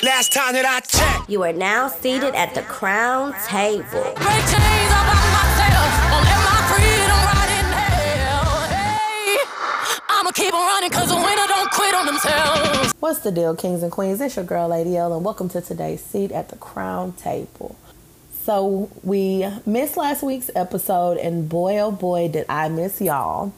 [0.00, 1.28] Last time that I checked.
[1.28, 3.82] You are now seated at the crown table.
[3.82, 5.90] Break chains up on myself.
[6.06, 8.46] Won't let my freedom rot in hell.
[8.70, 9.42] Hey,
[10.08, 12.92] I'ma keep on running cause the winner don't quit on themselves.
[13.00, 14.20] What's the deal, kings and queens?
[14.20, 17.74] It's your girl, Lady L, and welcome to today's seat at the crown table.
[18.44, 23.52] So, we missed last week's episode, and boy, oh boy, did I miss y'all.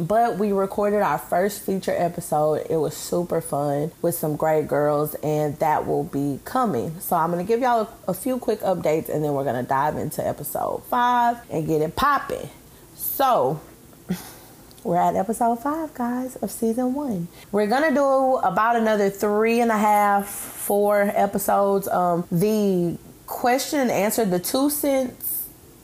[0.00, 2.66] But we recorded our first feature episode.
[2.70, 6.98] It was super fun with some great girls, and that will be coming.
[7.00, 9.62] So, I'm going to give y'all a, a few quick updates, and then we're going
[9.62, 12.48] to dive into episode five and get it popping.
[12.94, 13.60] So,
[14.84, 17.28] we're at episode five, guys, of season one.
[17.52, 21.88] We're gonna do about another three and a half, four episodes.
[21.88, 22.96] Um, the
[23.26, 25.19] question and answer, the two cents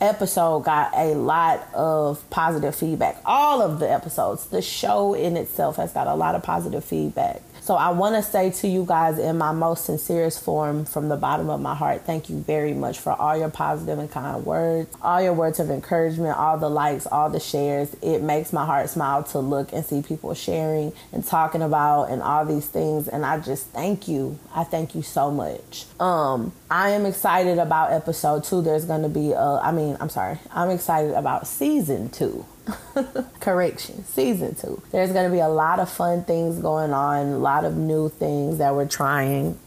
[0.00, 3.20] episode got a lot of positive feedback.
[3.24, 7.42] All of the episodes, the show in itself has got a lot of positive feedback.
[7.66, 11.16] So I want to say to you guys in my most sincerest form from the
[11.16, 14.96] bottom of my heart, thank you very much for all your positive and kind words,
[15.02, 17.96] all your words of encouragement, all the likes, all the shares.
[18.02, 22.22] It makes my heart smile to look and see people sharing and talking about and
[22.22, 24.38] all these things and I just thank you.
[24.54, 25.86] I thank you so much.
[25.98, 28.62] Um I am excited about episode 2.
[28.62, 30.38] There's going to be a I mean, I'm sorry.
[30.52, 32.46] I'm excited about season 2.
[33.40, 34.82] Correction, season two.
[34.90, 38.08] There's going to be a lot of fun things going on, a lot of new
[38.08, 39.58] things that we're trying.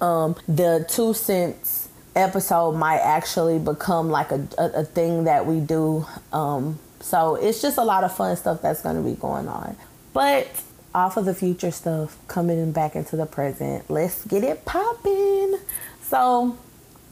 [0.00, 5.60] Um, the two cents episode might actually become like a, a, a thing that we
[5.60, 6.06] do.
[6.32, 9.76] Um, so it's just a lot of fun stuff that's going to be going on.
[10.12, 10.48] But
[10.94, 15.58] off of the future stuff, coming back into the present, let's get it popping.
[16.02, 16.56] So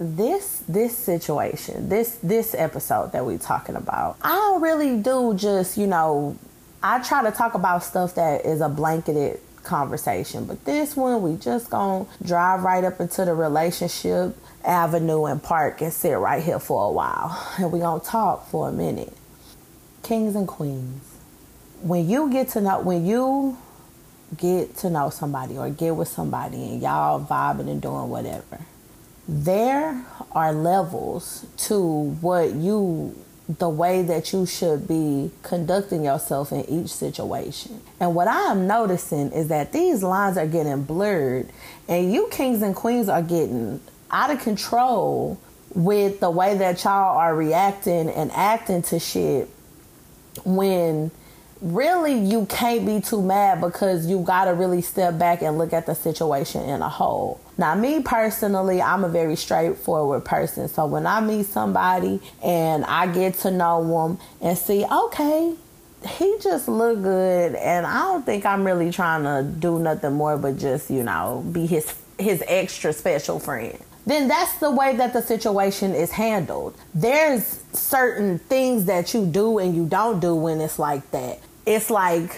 [0.03, 5.87] this this situation, this this episode that we're talking about, I really do just, you
[5.87, 6.37] know,
[6.83, 11.37] I try to talk about stuff that is a blanketed conversation, but this one we
[11.37, 16.59] just gonna drive right up into the relationship avenue and park and sit right here
[16.59, 17.55] for a while.
[17.59, 19.13] And we gonna talk for a minute.
[20.03, 21.05] Kings and queens.
[21.83, 23.59] When you get to know when you
[24.37, 28.59] get to know somebody or get with somebody and y'all vibing and doing whatever
[29.29, 31.81] there are levels to
[32.21, 33.17] what you
[33.59, 37.81] the way that you should be conducting yourself in each situation.
[38.01, 41.49] And what I am noticing is that these lines are getting blurred
[41.89, 43.81] and you kings and queens are getting
[44.11, 45.39] out of control
[45.75, 49.49] with the way that y'all are reacting and acting to shit
[50.45, 51.11] when
[51.63, 55.73] really you can't be too mad because you got to really step back and look
[55.73, 57.41] at the situation in a whole.
[57.57, 60.69] Now, me personally, I'm a very straightforward person.
[60.69, 65.55] So when I meet somebody and I get to know them and see, okay,
[66.05, 70.37] he just look good and I don't think I'm really trying to do nothing more
[70.37, 75.13] but just, you know, be his his extra special friend then that's the way that
[75.13, 76.77] the situation is handled.
[76.93, 81.91] There's certain things that you do and you don't do when it's like that it's
[81.91, 82.37] like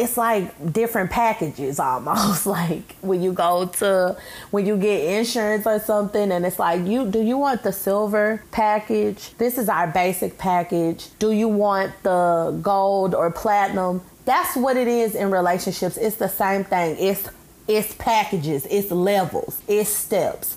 [0.00, 4.16] it's like different packages almost like when you go to
[4.50, 8.42] when you get insurance or something and it's like you do you want the silver
[8.50, 9.34] package?
[9.36, 11.08] This is our basic package.
[11.18, 14.00] Do you want the gold or platinum?
[14.24, 15.96] That's what it is in relationships.
[15.98, 16.96] It's the same thing.
[16.98, 17.28] It's
[17.68, 18.66] it's packages.
[18.70, 19.60] It's levels.
[19.68, 20.56] It's steps.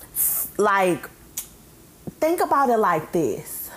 [0.56, 1.08] Like
[2.18, 3.70] think about it like this.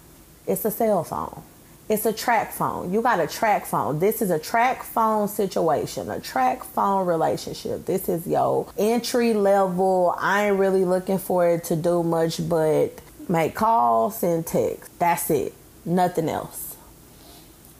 [0.48, 1.44] It's a cell phone
[1.90, 2.92] it's a track phone.
[2.92, 4.00] You got a track phone.
[4.00, 7.86] This is a track phone situation, a track phone relationship.
[7.86, 10.14] This is your entry level.
[10.18, 12.90] I ain't really looking for it to do much but
[13.30, 14.94] make calls, send texts.
[15.00, 15.54] That's it.
[15.86, 16.76] Nothing else.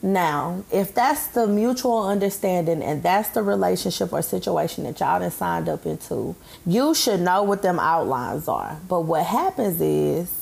[0.00, 5.30] Now, if that's the mutual understanding and that's the relationship or situation that y'all done
[5.30, 8.78] signed up into, you should know what them outlines are.
[8.88, 10.37] But what happens is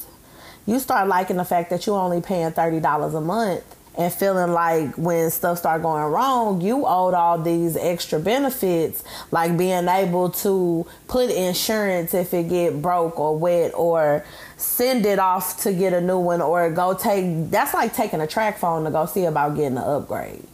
[0.66, 4.94] you start liking the fact that you're only paying $30 a month and feeling like
[4.96, 10.86] when stuff start going wrong, you owed all these extra benefits, like being able to
[11.08, 14.24] put insurance if it get broke or wet, or
[14.56, 17.50] send it off to get a new one, or go take.
[17.50, 20.44] That's like taking a track phone to go see about getting an upgrade.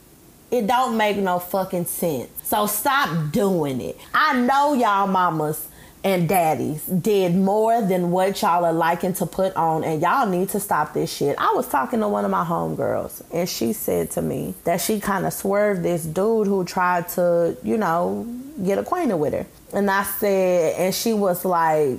[0.53, 2.31] It don't make no fucking sense.
[2.45, 3.99] So stop doing it.
[4.13, 5.67] I know y'all mamas
[6.05, 10.49] and daddies did more than what y'all are liking to put on and y'all need
[10.51, 11.37] to stop this shit.
[11.39, 15.01] I was talking to one of my homegirls and she said to me that she
[15.01, 18.27] kind of swerved this dude who tried to, you know,
[18.65, 19.47] get acquainted with her.
[19.73, 21.99] And I said, and she was like,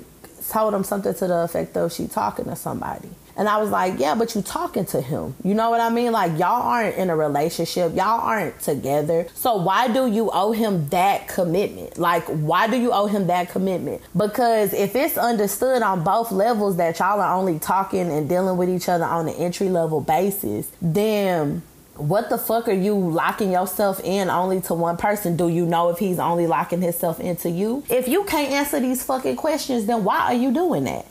[0.50, 3.08] told him something to the effect of she talking to somebody.
[3.36, 5.34] And I was like, yeah, but you talking to him.
[5.42, 6.12] You know what I mean?
[6.12, 7.94] Like y'all aren't in a relationship.
[7.94, 9.26] Y'all aren't together.
[9.34, 11.98] So why do you owe him that commitment?
[11.98, 14.02] Like why do you owe him that commitment?
[14.16, 18.68] Because if it's understood on both levels that y'all are only talking and dealing with
[18.68, 21.62] each other on an entry level basis, then
[21.96, 25.36] what the fuck are you locking yourself in only to one person?
[25.36, 27.84] Do you know if he's only locking himself into you?
[27.88, 31.06] If you can't answer these fucking questions, then why are you doing that?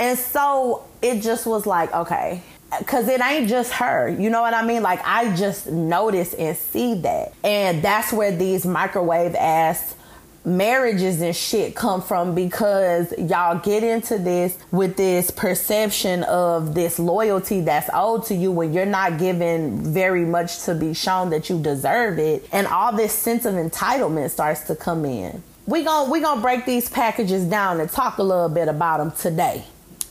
[0.00, 2.42] And so it just was like, okay,
[2.78, 4.08] because it ain't just her.
[4.08, 4.82] You know what I mean?
[4.82, 7.34] Like, I just notice and see that.
[7.44, 9.94] And that's where these microwave ass
[10.42, 16.98] marriages and shit come from because y'all get into this with this perception of this
[16.98, 21.50] loyalty that's owed to you when you're not given very much to be shown that
[21.50, 26.08] you deserve it and all this sense of entitlement starts to come in we gon'
[26.10, 29.62] we gonna break these packages down and talk a little bit about them today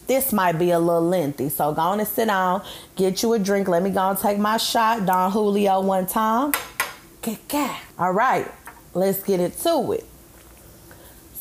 [0.10, 1.50] this might be a little lengthy.
[1.50, 2.64] So go on and sit down,
[2.96, 3.68] get you a drink.
[3.68, 5.06] Let me go and take my shot.
[5.06, 6.52] Don Julio one time.
[8.00, 8.52] All right,
[8.96, 10.06] let's get it to it.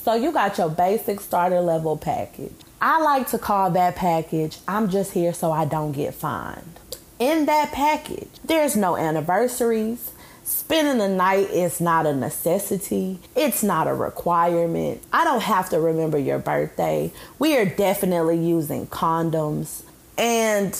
[0.04, 2.52] So you got your basic starter level package.
[2.80, 6.78] I like to call that package, I'm just here so I don't get fined.
[7.18, 10.12] In that package, there's no anniversaries,
[10.48, 13.18] Spending the night is not a necessity.
[13.36, 15.02] It's not a requirement.
[15.12, 17.12] I don't have to remember your birthday.
[17.38, 19.82] We are definitely using condoms.
[20.16, 20.74] And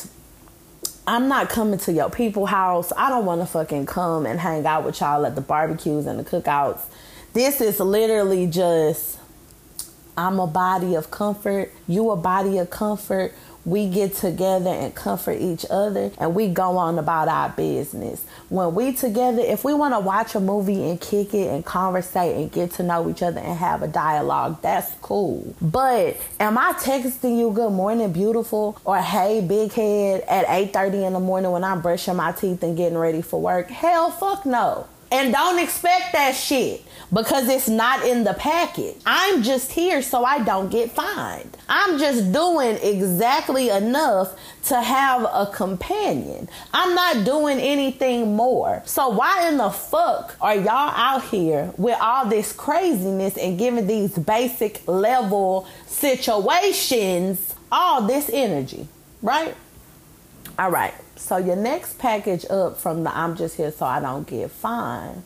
[1.07, 2.95] I'm not coming to your people house.
[2.97, 6.19] I don't want to fucking come and hang out with y'all at the barbecues and
[6.19, 6.81] the cookouts.
[7.35, 9.19] This is literally just
[10.17, 13.35] I'm a body of comfort, you a body of comfort
[13.65, 18.25] we get together and comfort each other and we go on about our business.
[18.49, 22.37] When we together, if we want to watch a movie and kick it and conversate
[22.37, 25.55] and get to know each other and have a dialogue, that's cool.
[25.61, 31.13] But am I texting you good morning beautiful or hey big head at 8:30 in
[31.13, 33.71] the morning when I'm brushing my teeth and getting ready for work?
[33.71, 34.87] Hell fuck no.
[35.11, 36.83] And don't expect that shit
[37.13, 38.97] because it's not in the package.
[39.07, 41.57] I'm just here so I don't get fined.
[41.69, 46.49] I'm just doing exactly enough to have a companion.
[46.75, 48.83] I'm not doing anything more.
[48.85, 53.87] So why in the fuck are y'all out here with all this craziness and giving
[53.87, 58.89] these basic level situations all this energy,
[59.23, 59.55] right?
[60.57, 60.95] All right.
[61.17, 65.25] So your next package up from the I'm just here so I don't get fined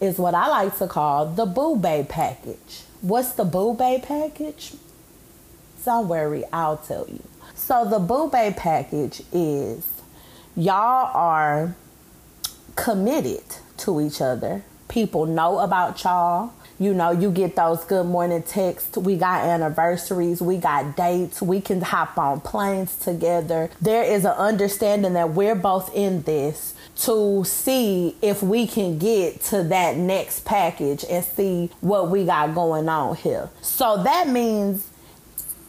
[0.00, 2.82] is what I like to call the Boo Bay package.
[3.00, 4.74] What's the Boo Bay package?
[5.84, 7.22] Don't worry, I'll tell you.
[7.54, 9.86] So the Boo Bay package is
[10.56, 11.74] y'all are
[12.76, 13.44] committed
[13.78, 14.62] to each other.
[14.88, 16.52] People know about y'all.
[16.78, 18.96] You know, you get those good morning texts.
[18.96, 23.70] We got anniversaries, we got dates, we can hop on planes together.
[23.80, 29.40] There is an understanding that we're both in this to see if we can get
[29.42, 33.50] to that next package and see what we got going on here.
[33.62, 34.90] So that means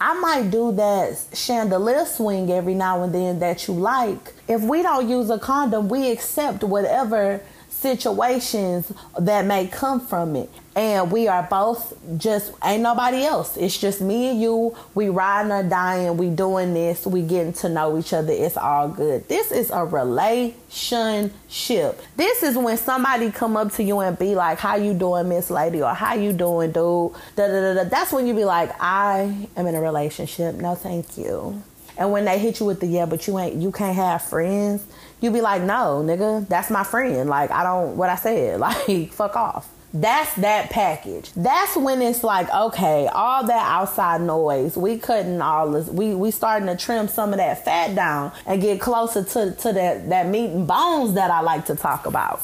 [0.02, 4.34] I might do that chandelier swing every now and then that you like.
[4.48, 10.50] If we don't use a condom, we accept whatever situations that may come from it.
[10.76, 13.56] And we are both just ain't nobody else.
[13.56, 14.76] It's just me and you.
[14.94, 16.18] We riding or dying.
[16.18, 17.06] We doing this.
[17.06, 18.34] We getting to know each other.
[18.34, 19.26] It's all good.
[19.30, 22.02] This is a relationship.
[22.18, 25.50] This is when somebody come up to you and be like, "How you doing, Miss
[25.50, 27.86] Lady?" or "How you doing, dude?" Da, da, da, da.
[27.86, 30.56] That's when you be like, "I am in a relationship.
[30.56, 31.64] No, thank you."
[31.98, 34.86] And when they hit you with the yeah, but you ain't, you can't have friends
[35.22, 37.30] you be like, no, nigga, that's my friend.
[37.30, 39.70] Like, I don't, what I said, like, fuck off.
[39.96, 41.32] That's that package.
[41.38, 46.32] That's when it's like, okay, all that outside noise, we cutting all this, we we
[46.32, 50.28] starting to trim some of that fat down and get closer to, to that, that
[50.28, 52.42] meat and bones that I like to talk about.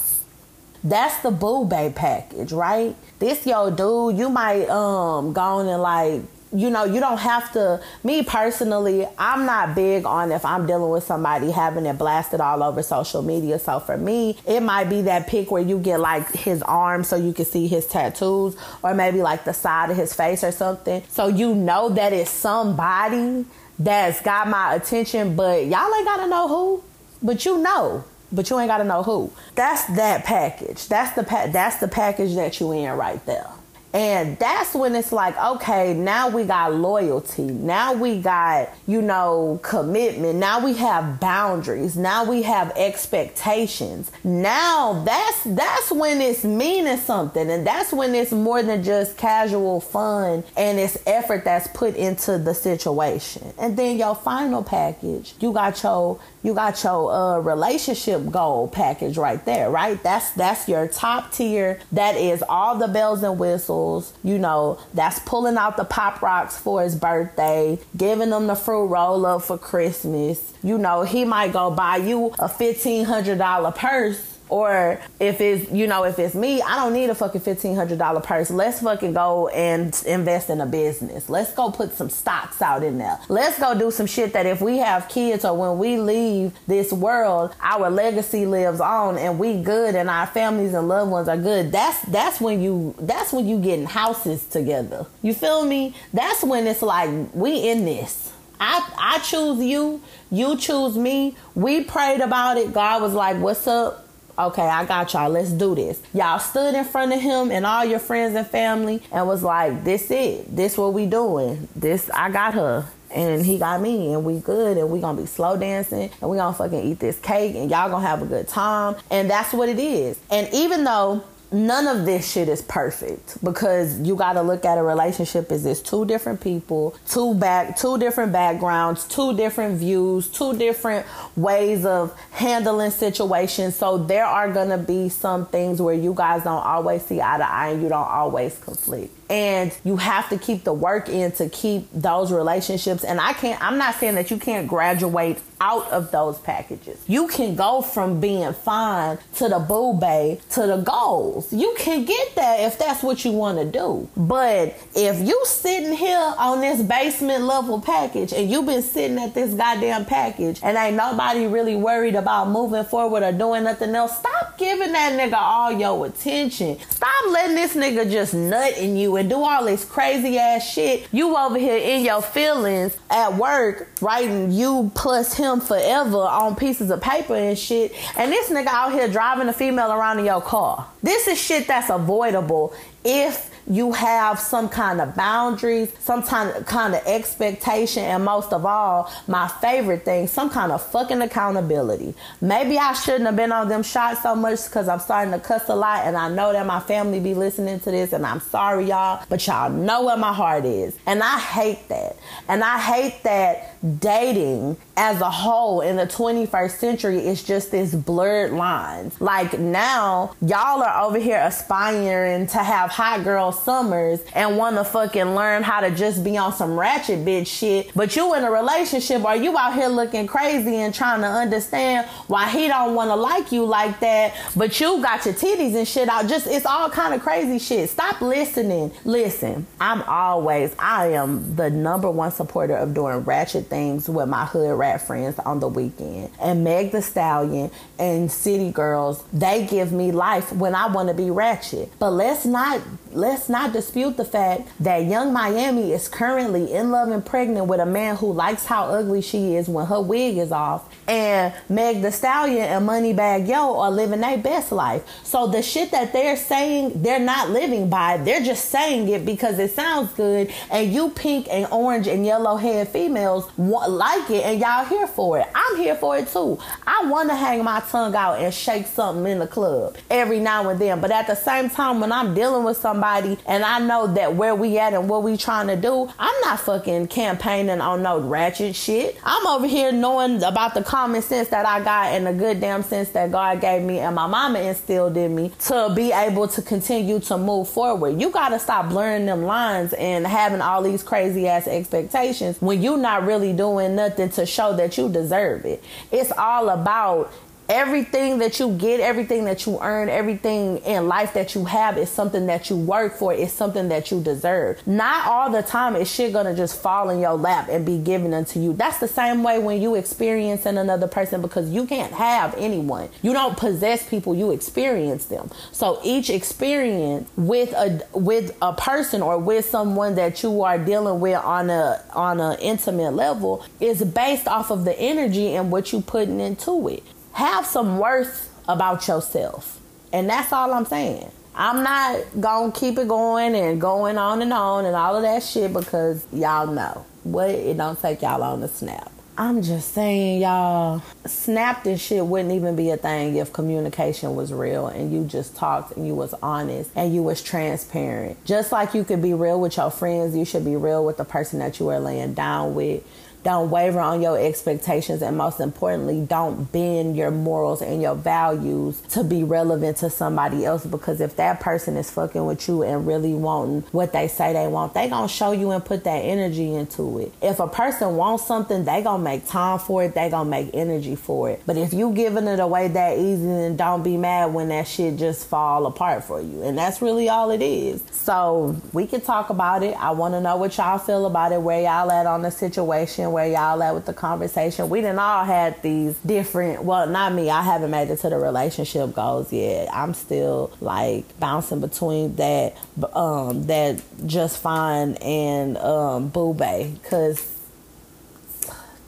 [0.82, 2.96] That's the boo bay package, right?
[3.20, 6.22] This yo dude, you might um go on and like
[6.54, 7.82] you know, you don't have to.
[8.04, 12.62] Me personally, I'm not big on if I'm dealing with somebody having it blasted all
[12.62, 13.58] over social media.
[13.58, 17.16] So for me, it might be that pic where you get like his arm so
[17.16, 21.02] you can see his tattoos, or maybe like the side of his face or something.
[21.10, 23.46] So you know that it's somebody
[23.80, 26.84] that's got my attention, but y'all ain't gotta know who,
[27.24, 28.04] but you know.
[28.34, 29.30] But you ain't gotta know who.
[29.56, 30.88] That's that package.
[30.88, 33.52] That's the pa- that's the package that you in right there
[33.94, 37.44] And that's when it's like, okay, now we got loyalty.
[37.44, 40.36] Now we got, you know, commitment.
[40.36, 41.98] Now we have boundaries.
[41.98, 44.12] Now we have expectations.
[44.24, 47.50] Now that's that's when it's meaning something.
[47.50, 52.38] And that's when it's more than just casual fun and it's effort that's put into
[52.38, 53.54] the situation.
[53.58, 59.18] And then your final package, you got your you got your uh, relationship goal package
[59.18, 60.02] right there, right?
[60.02, 61.80] That's that's your top tier.
[61.92, 63.81] That is all the bells and whistles.
[64.24, 68.86] You know, that's pulling out the pop rocks for his birthday, giving him the fruit
[68.88, 70.54] roll up for Christmas.
[70.64, 75.72] You know, he might go buy you a fifteen hundred dollar purse or if it's,
[75.72, 78.52] you know, if it's me, I don't need a fucking $1,500 purse.
[78.52, 81.30] Let's fucking go and invest in a business.
[81.30, 83.18] Let's go put some stocks out in there.
[83.30, 86.92] Let's go do some shit that if we have kids or when we leave this
[86.92, 91.38] world, our legacy lives on and we good and our families and loved ones are
[91.38, 91.72] good.
[91.72, 95.06] That's, that's when you, that's when you getting houses together.
[95.22, 95.96] You feel me?
[96.14, 98.34] That's when it's like, we in this.
[98.60, 101.38] I, I choose you, you choose me.
[101.56, 102.74] We prayed about it.
[102.74, 104.10] God was like, What's up?
[104.38, 105.30] Okay, I got y'all.
[105.30, 106.02] Let's do this.
[106.14, 109.84] Y'all stood in front of him and all your friends and family and was like,
[109.84, 110.56] this it.
[110.56, 111.68] This what we doing.
[111.76, 112.86] This, I got her.
[113.14, 116.38] And he got me, and we good, and we gonna be slow dancing, and we
[116.38, 118.96] gonna fucking eat this cake, and y'all gonna have a good time.
[119.10, 120.18] And that's what it is.
[120.30, 124.78] And even though none of this shit is perfect because you got to look at
[124.78, 130.28] a relationship as this two different people, two back, two different backgrounds, two different views,
[130.28, 131.06] two different
[131.36, 133.76] ways of handling situations.
[133.76, 137.50] So there are gonna be some things where you guys don't always see eye to
[137.50, 141.48] eye and you don't always conflict and you have to keep the work in to
[141.48, 146.12] keep those relationships and i can't i'm not saying that you can't graduate out of
[146.12, 147.02] those packages.
[147.08, 151.54] You can go from being fine to the boo bay to the goals.
[151.54, 154.10] You can get that if that's what you want to do.
[154.18, 159.36] But if you sitting here on this basement level package and you've been sitting at
[159.36, 164.18] this goddamn package and ain't nobody really worried about moving forward or doing nothing else
[164.18, 166.80] stop giving that nigga all your attention.
[166.90, 171.08] Stop letting this nigga just nut in you and do all this crazy ass shit.
[171.12, 176.90] You over here in your feelings at work writing you plus him forever on pieces
[176.92, 177.94] of paper and shit.
[178.18, 180.88] And this nigga out here driving a female around in your car.
[181.04, 186.66] This is shit that's avoidable if you have some kind of boundaries, some kind of,
[186.66, 192.14] kind of expectation, and most of all, my favorite thing, some kind of fucking accountability.
[192.42, 195.70] Maybe I shouldn't have been on them shots so much because I'm starting to cuss
[195.70, 198.86] a lot, and I know that my family be listening to this, and I'm sorry,
[198.86, 203.24] y'all, but y'all know where my heart is, and I hate that, and I hate
[203.24, 209.20] that dating as a whole in the 21st century is just this blurred lines.
[209.20, 215.36] Like now, y'all are over here aspiring to have hot summers and want to fucking
[215.36, 217.92] learn how to just be on some ratchet bitch shit.
[217.96, 222.08] But you in a relationship or you out here looking crazy and trying to understand
[222.28, 224.34] why he don't want to like you like that.
[224.56, 226.28] But you got your titties and shit out.
[226.28, 227.90] Just, it's all kind of crazy shit.
[227.90, 228.92] Stop listening.
[229.06, 234.46] Listen, I'm always, I am the number one supporter of doing ratchet things with my
[234.46, 236.30] hood rat friends on the weekend.
[236.40, 241.14] And Meg the Stallion and City Girls, they give me life when I want to
[241.14, 241.92] be ratchet.
[242.00, 242.82] But let's not
[243.14, 247.80] let's not dispute the fact that Yung Miami is currently in love and pregnant with
[247.80, 250.88] a man who likes how ugly she is when her wig is off.
[251.08, 255.04] And Meg the Stallion and Moneybagg Yo are living their best life.
[255.24, 258.18] So the shit that they're saying, they're not living by.
[258.18, 260.52] They're just saying it because it sounds good.
[260.72, 265.40] And you pink and orange and yellow haired females like it and y'all here for
[265.40, 265.48] it.
[265.54, 266.60] I'm here for it too.
[266.88, 270.70] I want to hang my tongue out and shake something in the club every now
[270.70, 271.02] and then.
[271.02, 274.54] But at the same time, when I'm dealing with somebody and I know that where
[274.56, 278.76] we at and what we trying to do, I'm not fucking campaigning on no ratchet
[278.76, 279.18] shit.
[279.24, 282.84] I'm over here knowing about the common sense that I got and the good damn
[282.84, 286.62] sense that God gave me and my mama instilled in me to be able to
[286.62, 288.22] continue to move forward.
[288.22, 292.82] You got to stop blurring them lines and having all these crazy ass expectations when
[292.82, 295.84] you're not really doing nothing to show that you deserve it.
[296.12, 297.34] It's all about
[297.72, 302.10] everything that you get, everything that you earn, everything in life that you have is
[302.10, 304.86] something that you work for, it's something that you deserve.
[304.86, 308.34] Not all the time is shit gonna just fall in your lap and be given
[308.34, 308.74] unto you.
[308.74, 313.08] That's the same way when you experience in another person because you can't have anyone.
[313.22, 315.50] You don't possess people, you experience them.
[315.72, 321.22] So each experience with a with a person or with someone that you are dealing
[321.22, 325.94] with on a on an intimate level is based off of the energy and what
[325.94, 329.80] you putting into it have some worth about yourself.
[330.14, 331.32] And that's all I'm saying.
[331.56, 335.44] I'm not gonna keep it going and going on and on and all of that
[335.44, 339.12] shit because y'all know what it don't take y'all on to snap.
[339.38, 344.54] I'm just saying, y'all, snap this shit wouldn't even be a thing if communication was
[344.54, 348.44] real and you just talked and you was honest and you was transparent.
[348.46, 351.26] Just like you could be real with your friends, you should be real with the
[351.26, 353.04] person that you are laying down with
[353.44, 359.02] don't waver on your expectations and most importantly don't bend your morals and your values
[359.10, 363.08] to be relevant to somebody else because if that person is fucking with you and
[363.08, 366.74] really wanting what they say they want they gonna show you and put that energy
[366.74, 367.34] into it.
[367.42, 371.16] If a person wants something they gonna make time for it they gonna make energy
[371.16, 371.62] for it.
[371.66, 375.18] But if you giving it away that easy then don't be mad when that shit
[375.18, 376.62] just fall apart for you.
[376.64, 378.04] And that's really all it is.
[378.12, 379.96] So we can talk about it.
[379.96, 383.31] I want to know what y'all feel about it where y'all at on the situation
[383.32, 384.90] where y'all at with the conversation.
[384.90, 386.84] We didn't all had these different.
[386.84, 387.50] Well, not me.
[387.50, 389.90] I haven't made it to the relationship goals yet.
[389.94, 392.76] I'm still like bouncing between that,
[393.14, 397.48] um, that just fine and um, boo bay, cause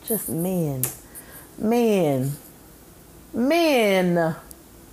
[0.08, 0.84] just men,
[1.58, 2.32] men,
[3.34, 4.36] men,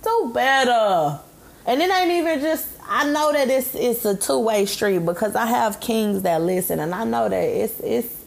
[0.03, 1.19] do better.
[1.65, 5.33] And it ain't even just I know that it's it's a two way street because
[5.33, 8.20] I have kings that listen and I know that it's it's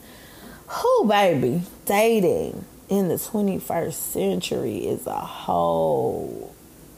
[0.66, 1.62] who, baby?
[1.84, 6.54] Dating in the 21st century is a whole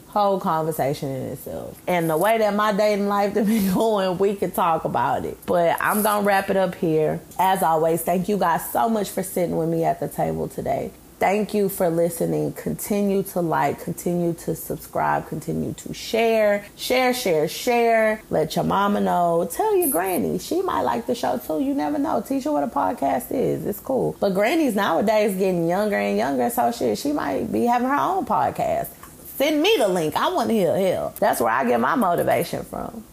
[0.09, 1.79] whole conversation in itself.
[1.87, 5.37] And the way that my dating life to be going, we could talk about it.
[5.45, 7.21] But I'm gonna wrap it up here.
[7.39, 10.91] As always, thank you guys so much for sitting with me at the table today.
[11.19, 12.53] Thank you for listening.
[12.53, 18.21] Continue to like, continue to subscribe, continue to share, share, share, share.
[18.29, 19.49] Let your mama know.
[19.51, 20.39] Tell your granny.
[20.39, 21.61] She might like the show too.
[21.61, 22.21] You never know.
[22.21, 23.65] Teach her what a podcast is.
[23.65, 24.15] It's cool.
[24.21, 28.27] But grannies nowadays getting younger and younger, so shit, she might be having her own
[28.27, 28.89] podcast.
[29.37, 30.17] Send me the link.
[30.17, 31.15] I want to hear hell.
[31.19, 33.05] That's where I get my motivation from.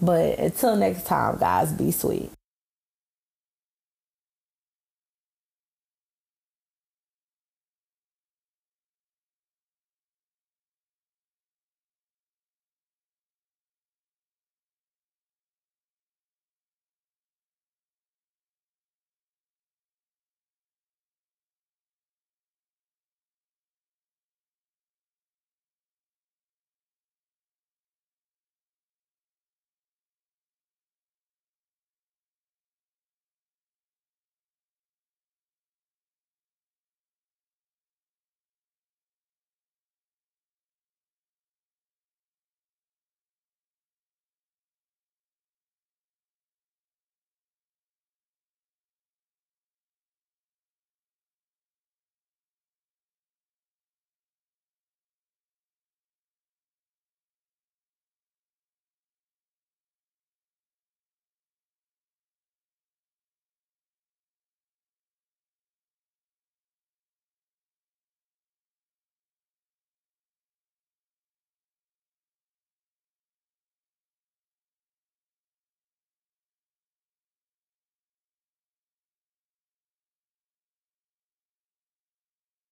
[0.00, 2.32] But until next time, guys, be sweet.